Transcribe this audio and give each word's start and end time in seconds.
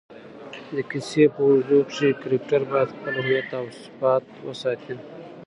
د 0.75 0.75
کیسې 0.89 1.23
په 1.33 1.39
اوږدو 1.47 1.79
کښي 1.87 2.09
کرکټرباید 2.21 2.89
خپل 2.95 3.13
هویت 3.25 3.49
اوصفات 3.61 4.25
وساتي. 4.47 4.95